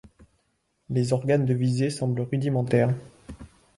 Les 0.89 1.13
organes 1.13 1.45
de 1.45 1.53
visée 1.53 1.91
semblent 1.91 2.21
rudimentaires. 2.21 2.95